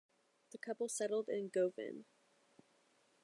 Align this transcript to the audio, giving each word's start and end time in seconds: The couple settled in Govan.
The 0.51 0.57
couple 0.57 0.89
settled 0.89 1.29
in 1.29 1.49
Govan. 1.49 2.05